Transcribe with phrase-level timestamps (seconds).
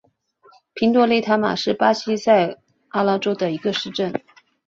[0.73, 2.57] 平多雷塔马是巴西塞
[2.87, 4.11] 阿拉州的一个市镇。